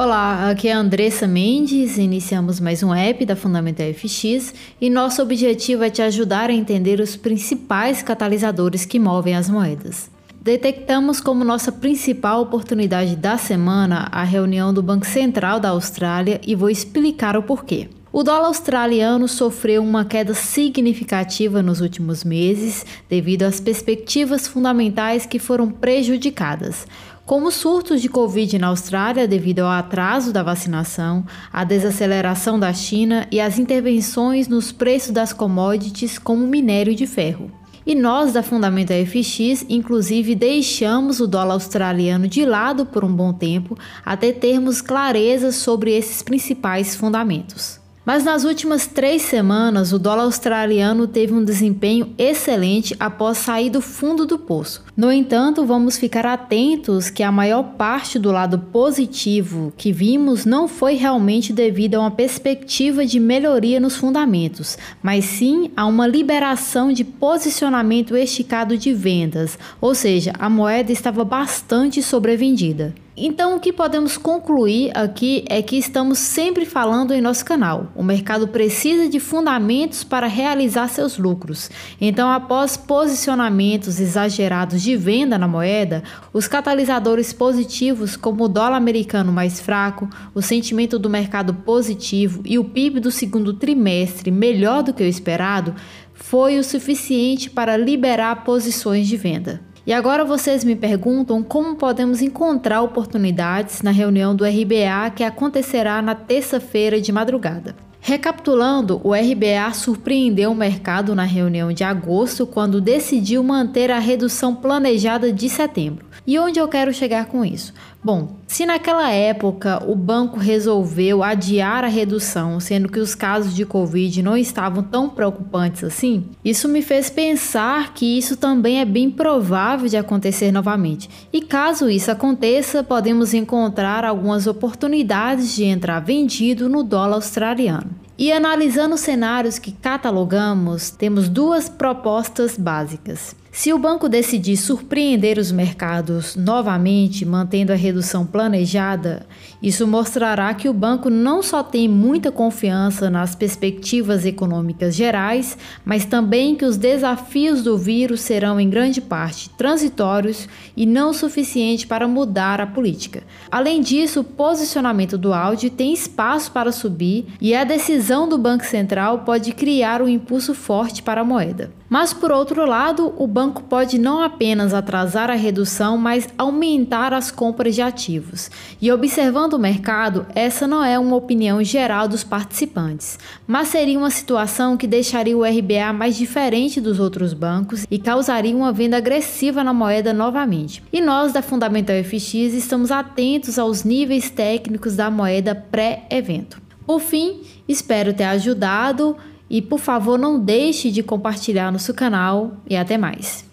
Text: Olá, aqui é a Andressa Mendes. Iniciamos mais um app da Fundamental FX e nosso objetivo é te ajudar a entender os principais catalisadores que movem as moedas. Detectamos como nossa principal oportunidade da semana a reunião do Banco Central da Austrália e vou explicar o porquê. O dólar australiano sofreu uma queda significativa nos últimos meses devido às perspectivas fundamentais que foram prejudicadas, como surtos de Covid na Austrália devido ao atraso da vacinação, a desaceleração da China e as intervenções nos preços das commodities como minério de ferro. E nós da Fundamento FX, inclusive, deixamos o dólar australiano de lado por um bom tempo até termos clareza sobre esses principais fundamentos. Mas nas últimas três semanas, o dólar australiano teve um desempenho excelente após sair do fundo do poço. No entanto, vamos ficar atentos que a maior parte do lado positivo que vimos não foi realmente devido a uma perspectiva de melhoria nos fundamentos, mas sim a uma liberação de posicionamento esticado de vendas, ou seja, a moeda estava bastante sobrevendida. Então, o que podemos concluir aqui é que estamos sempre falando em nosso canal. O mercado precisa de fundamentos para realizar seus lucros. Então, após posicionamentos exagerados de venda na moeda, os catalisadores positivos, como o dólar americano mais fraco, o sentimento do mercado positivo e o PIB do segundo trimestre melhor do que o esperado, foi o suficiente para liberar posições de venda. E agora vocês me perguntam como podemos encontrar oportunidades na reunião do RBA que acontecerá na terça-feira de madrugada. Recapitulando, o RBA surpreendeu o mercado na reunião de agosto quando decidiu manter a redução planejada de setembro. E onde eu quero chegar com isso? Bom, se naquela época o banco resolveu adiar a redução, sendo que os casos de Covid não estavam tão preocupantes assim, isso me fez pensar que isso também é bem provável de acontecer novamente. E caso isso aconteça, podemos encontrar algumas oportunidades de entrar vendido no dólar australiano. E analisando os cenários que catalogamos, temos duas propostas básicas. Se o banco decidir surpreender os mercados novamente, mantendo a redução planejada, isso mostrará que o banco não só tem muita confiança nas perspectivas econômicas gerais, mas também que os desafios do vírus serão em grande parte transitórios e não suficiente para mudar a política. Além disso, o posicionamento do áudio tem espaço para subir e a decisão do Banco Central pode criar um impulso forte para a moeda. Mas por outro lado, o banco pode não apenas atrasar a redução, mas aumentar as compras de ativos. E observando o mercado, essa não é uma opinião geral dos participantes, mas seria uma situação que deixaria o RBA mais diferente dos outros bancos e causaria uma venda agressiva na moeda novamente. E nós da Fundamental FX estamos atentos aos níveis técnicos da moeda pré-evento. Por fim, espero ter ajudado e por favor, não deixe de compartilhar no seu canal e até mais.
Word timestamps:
Olá, 0.00 0.48
aqui 0.48 0.68
é 0.68 0.74
a 0.74 0.78
Andressa 0.78 1.26
Mendes. 1.26 1.98
Iniciamos 1.98 2.60
mais 2.60 2.84
um 2.84 2.94
app 2.94 3.26
da 3.26 3.34
Fundamental 3.34 3.92
FX 3.92 4.54
e 4.80 4.88
nosso 4.88 5.20
objetivo 5.20 5.82
é 5.82 5.90
te 5.90 6.00
ajudar 6.02 6.50
a 6.50 6.52
entender 6.52 7.00
os 7.00 7.16
principais 7.16 8.00
catalisadores 8.00 8.84
que 8.84 8.96
movem 8.96 9.34
as 9.34 9.50
moedas. 9.50 10.08
Detectamos 10.40 11.20
como 11.20 11.42
nossa 11.42 11.72
principal 11.72 12.42
oportunidade 12.42 13.16
da 13.16 13.36
semana 13.36 14.08
a 14.12 14.22
reunião 14.22 14.72
do 14.72 14.84
Banco 14.84 15.04
Central 15.04 15.58
da 15.58 15.70
Austrália 15.70 16.40
e 16.46 16.54
vou 16.54 16.70
explicar 16.70 17.36
o 17.36 17.42
porquê. 17.42 17.88
O 18.12 18.22
dólar 18.22 18.46
australiano 18.46 19.26
sofreu 19.28 19.82
uma 19.82 20.04
queda 20.04 20.32
significativa 20.32 21.60
nos 21.60 21.80
últimos 21.80 22.24
meses 22.24 22.86
devido 23.08 23.42
às 23.42 23.60
perspectivas 23.60 24.46
fundamentais 24.46 25.26
que 25.26 25.38
foram 25.38 25.68
prejudicadas, 25.68 26.86
como 27.28 27.50
surtos 27.50 28.00
de 28.00 28.08
Covid 28.08 28.58
na 28.58 28.68
Austrália 28.68 29.28
devido 29.28 29.58
ao 29.58 29.68
atraso 29.68 30.32
da 30.32 30.42
vacinação, 30.42 31.26
a 31.52 31.62
desaceleração 31.62 32.58
da 32.58 32.72
China 32.72 33.28
e 33.30 33.38
as 33.38 33.58
intervenções 33.58 34.48
nos 34.48 34.72
preços 34.72 35.10
das 35.10 35.30
commodities 35.30 36.18
como 36.18 36.46
minério 36.46 36.94
de 36.94 37.06
ferro. 37.06 37.50
E 37.84 37.94
nós 37.94 38.32
da 38.32 38.42
Fundamento 38.42 38.94
FX, 38.94 39.66
inclusive, 39.68 40.34
deixamos 40.34 41.20
o 41.20 41.26
dólar 41.26 41.52
australiano 41.52 42.26
de 42.26 42.46
lado 42.46 42.86
por 42.86 43.04
um 43.04 43.12
bom 43.14 43.34
tempo 43.34 43.76
até 44.02 44.32
termos 44.32 44.80
clareza 44.80 45.52
sobre 45.52 45.94
esses 45.94 46.22
principais 46.22 46.96
fundamentos. 46.96 47.78
Mas 48.08 48.24
nas 48.24 48.42
últimas 48.42 48.86
três 48.86 49.20
semanas, 49.20 49.92
o 49.92 49.98
dólar 49.98 50.22
australiano 50.22 51.06
teve 51.06 51.34
um 51.34 51.44
desempenho 51.44 52.14
excelente 52.16 52.96
após 52.98 53.36
sair 53.36 53.68
do 53.68 53.82
fundo 53.82 54.24
do 54.24 54.38
poço. 54.38 54.82
No 54.96 55.12
entanto, 55.12 55.66
vamos 55.66 55.98
ficar 55.98 56.24
atentos 56.24 57.10
que 57.10 57.22
a 57.22 57.30
maior 57.30 57.62
parte 57.76 58.18
do 58.18 58.32
lado 58.32 58.58
positivo 58.58 59.74
que 59.76 59.92
vimos 59.92 60.46
não 60.46 60.66
foi 60.66 60.94
realmente 60.94 61.52
devido 61.52 61.96
a 61.96 62.00
uma 62.00 62.10
perspectiva 62.10 63.04
de 63.04 63.20
melhoria 63.20 63.78
nos 63.78 63.96
fundamentos, 63.96 64.78
mas 65.02 65.26
sim 65.26 65.70
a 65.76 65.84
uma 65.84 66.06
liberação 66.06 66.90
de 66.90 67.04
posicionamento 67.04 68.16
esticado 68.16 68.78
de 68.78 68.90
vendas, 68.94 69.58
ou 69.82 69.94
seja, 69.94 70.32
a 70.38 70.48
moeda 70.48 70.90
estava 70.90 71.26
bastante 71.26 72.02
sobrevendida. 72.02 72.94
Então, 73.20 73.56
o 73.56 73.60
que 73.60 73.72
podemos 73.72 74.16
concluir 74.16 74.92
aqui 74.96 75.44
é 75.48 75.60
que 75.60 75.76
estamos 75.76 76.20
sempre 76.20 76.64
falando 76.64 77.12
em 77.12 77.20
nosso 77.20 77.44
canal. 77.44 77.90
O 77.96 78.02
mercado 78.02 78.46
precisa 78.46 79.08
de 79.08 79.18
fundamentos 79.18 80.04
para 80.04 80.28
realizar 80.28 80.86
seus 80.86 81.18
lucros. 81.18 81.68
Então, 82.00 82.30
após 82.30 82.76
posicionamentos 82.76 83.98
exagerados 83.98 84.80
de 84.80 84.94
venda 84.94 85.36
na 85.36 85.48
moeda, 85.48 86.04
os 86.32 86.46
catalisadores 86.46 87.32
positivos, 87.32 88.16
como 88.16 88.44
o 88.44 88.48
dólar 88.48 88.76
americano 88.76 89.32
mais 89.32 89.58
fraco, 89.58 90.08
o 90.32 90.40
sentimento 90.40 90.96
do 90.96 91.10
mercado 91.10 91.52
positivo 91.52 92.42
e 92.44 92.56
o 92.56 92.64
PIB 92.64 93.00
do 93.00 93.10
segundo 93.10 93.52
trimestre 93.52 94.30
melhor 94.30 94.84
do 94.84 94.94
que 94.94 95.02
o 95.02 95.06
esperado, 95.06 95.74
foi 96.14 96.56
o 96.56 96.64
suficiente 96.64 97.50
para 97.50 97.76
liberar 97.76 98.44
posições 98.44 99.08
de 99.08 99.16
venda. 99.16 99.67
E 99.88 99.92
agora 99.94 100.22
vocês 100.22 100.64
me 100.64 100.76
perguntam 100.76 101.42
como 101.42 101.74
podemos 101.74 102.20
encontrar 102.20 102.82
oportunidades 102.82 103.80
na 103.80 103.90
reunião 103.90 104.36
do 104.36 104.44
RBA 104.44 105.10
que 105.16 105.24
acontecerá 105.24 106.02
na 106.02 106.14
terça-feira 106.14 107.00
de 107.00 107.10
madrugada. 107.10 107.74
Recapitulando, 107.98 109.00
o 109.02 109.14
RBA 109.14 109.72
surpreendeu 109.72 110.52
o 110.52 110.54
mercado 110.54 111.14
na 111.14 111.24
reunião 111.24 111.72
de 111.72 111.84
agosto 111.84 112.46
quando 112.46 112.82
decidiu 112.82 113.42
manter 113.42 113.90
a 113.90 113.98
redução 113.98 114.54
planejada 114.54 115.32
de 115.32 115.48
setembro. 115.48 116.04
E 116.26 116.38
onde 116.38 116.58
eu 116.58 116.68
quero 116.68 116.92
chegar 116.92 117.24
com 117.24 117.42
isso? 117.42 117.72
Bom, 118.02 118.36
se 118.46 118.64
naquela 118.64 119.10
época 119.10 119.82
o 119.84 119.94
banco 119.96 120.38
resolveu 120.38 121.22
adiar 121.22 121.84
a 121.84 121.88
redução, 121.88 122.60
sendo 122.60 122.88
que 122.88 123.00
os 123.00 123.14
casos 123.14 123.54
de 123.54 123.66
Covid 123.66 124.22
não 124.22 124.36
estavam 124.36 124.84
tão 124.84 125.10
preocupantes 125.10 125.82
assim, 125.82 126.26
isso 126.44 126.68
me 126.68 126.80
fez 126.80 127.10
pensar 127.10 127.92
que 127.92 128.16
isso 128.16 128.36
também 128.36 128.80
é 128.80 128.84
bem 128.84 129.10
provável 129.10 129.88
de 129.88 129.96
acontecer 129.96 130.52
novamente. 130.52 131.10
E 131.32 131.40
caso 131.40 131.90
isso 131.90 132.10
aconteça, 132.10 132.84
podemos 132.84 133.34
encontrar 133.34 134.04
algumas 134.04 134.46
oportunidades 134.46 135.54
de 135.54 135.64
entrar 135.64 135.98
vendido 135.98 136.68
no 136.68 136.84
dólar 136.84 137.16
australiano. 137.16 137.90
E 138.16 138.32
analisando 138.32 138.94
os 138.94 139.00
cenários 139.00 139.58
que 139.58 139.72
catalogamos, 139.72 140.90
temos 140.90 141.28
duas 141.28 141.68
propostas 141.68 142.56
básicas. 142.56 143.36
Se 143.50 143.72
o 143.72 143.78
banco 143.78 144.10
decidir 144.10 144.56
surpreender 144.58 145.38
os 145.38 145.50
mercados 145.50 146.36
novamente, 146.36 147.24
mantendo 147.24 147.72
a 147.72 147.76
redução 147.76 148.26
planejada, 148.26 149.26
isso 149.62 149.86
mostrará 149.86 150.52
que 150.52 150.68
o 150.68 150.72
banco 150.72 151.08
não 151.08 151.42
só 151.42 151.62
tem 151.62 151.88
muita 151.88 152.30
confiança 152.30 153.08
nas 153.08 153.34
perspectivas 153.34 154.26
econômicas 154.26 154.94
gerais, 154.94 155.56
mas 155.84 156.04
também 156.04 156.54
que 156.54 156.64
os 156.64 156.76
desafios 156.76 157.62
do 157.62 157.76
vírus 157.76 158.20
serão 158.20 158.60
em 158.60 158.68
grande 158.68 159.00
parte 159.00 159.48
transitórios 159.50 160.46
e 160.76 160.84
não 160.84 161.12
suficiente 161.12 161.86
para 161.86 162.06
mudar 162.06 162.60
a 162.60 162.66
política. 162.66 163.22
Além 163.50 163.80
disso, 163.80 164.20
o 164.20 164.24
posicionamento 164.24 165.16
do 165.16 165.32
áudio 165.32 165.70
tem 165.70 165.92
espaço 165.92 166.52
para 166.52 166.70
subir 166.70 167.26
e 167.40 167.54
a 167.54 167.64
decisão 167.64 168.28
do 168.28 168.36
Banco 168.36 168.64
Central 168.64 169.20
pode 169.20 169.52
criar 169.52 170.02
um 170.02 170.08
impulso 170.08 170.54
forte 170.54 171.02
para 171.02 171.22
a 171.22 171.24
moeda. 171.24 171.72
Mas 171.88 172.12
por 172.12 172.30
outro 172.30 172.66
lado, 172.66 173.14
o 173.16 173.26
banco 173.26 173.62
pode 173.62 173.98
não 173.98 174.22
apenas 174.22 174.74
atrasar 174.74 175.30
a 175.30 175.34
redução, 175.34 175.96
mas 175.96 176.28
aumentar 176.36 177.14
as 177.14 177.30
compras 177.30 177.74
de 177.74 177.80
ativos. 177.80 178.50
E 178.80 178.92
observando 178.92 179.54
o 179.54 179.58
mercado, 179.58 180.26
essa 180.34 180.66
não 180.66 180.84
é 180.84 180.98
uma 180.98 181.16
opinião 181.16 181.62
geral 181.64 182.06
dos 182.06 182.22
participantes, 182.22 183.18
mas 183.46 183.68
seria 183.68 183.98
uma 183.98 184.10
situação 184.10 184.76
que 184.76 184.86
deixaria 184.86 185.36
o 185.36 185.44
RBA 185.44 185.92
mais 185.94 186.16
diferente 186.16 186.80
dos 186.80 187.00
outros 187.00 187.32
bancos 187.32 187.86
e 187.90 187.98
causaria 187.98 188.54
uma 188.54 188.72
venda 188.72 188.98
agressiva 188.98 189.64
na 189.64 189.72
moeda 189.72 190.12
novamente. 190.12 190.82
E 190.92 191.00
nós 191.00 191.32
da 191.32 191.40
Fundamental 191.40 191.96
FX 192.04 192.34
estamos 192.34 192.90
atentos 192.90 193.58
aos 193.58 193.82
níveis 193.82 194.28
técnicos 194.30 194.96
da 194.96 195.10
moeda 195.10 195.54
pré-evento. 195.54 196.60
Por 196.86 197.00
fim, 197.00 197.42
espero 197.68 198.14
ter 198.14 198.24
ajudado 198.24 199.16
e 199.50 199.62
por 199.62 199.78
favor, 199.78 200.18
não 200.18 200.38
deixe 200.38 200.90
de 200.90 201.02
compartilhar 201.02 201.72
no 201.72 201.78
seu 201.78 201.94
canal 201.94 202.56
e 202.68 202.76
até 202.76 202.98
mais. 202.98 203.47